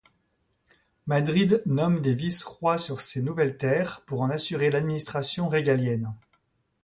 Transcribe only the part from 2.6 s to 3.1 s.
sur